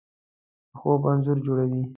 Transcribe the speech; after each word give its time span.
د 0.69 0.71
خوب 0.79 1.01
انځور 1.09 1.37
جوړوي 1.45 1.83